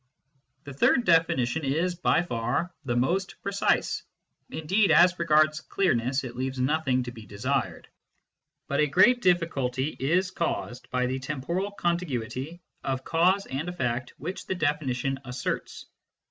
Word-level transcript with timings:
The 0.63 0.73
third 0.73 1.05
definition 1.05 1.63
is 1.63 1.93
by 1.93 2.23
far 2.23 2.73
the 2.85 2.95
most 2.95 3.39
precise; 3.43 4.01
indeed 4.49 4.89
as 4.89 5.19
regards 5.19 5.61
clearness 5.61 6.23
it 6.23 6.35
leaves 6.35 6.59
nothing 6.59 7.03
to 7.03 7.11
be 7.11 7.27
desired. 7.27 7.87
But 8.67 8.79
a 8.79 8.87
great 8.87 9.21
difficulty 9.21 9.95
is 9.99 10.31
caused 10.31 10.89
by 10.89 11.05
the 11.05 11.19
temporal 11.19 11.69
contiguity 11.69 12.61
of 12.83 13.03
cause 13.05 13.45
and 13.45 13.69
effect 13.69 14.13
which 14.17 14.47
the 14.47 14.55
definition 14.55 15.19
asserts. 15.23 15.85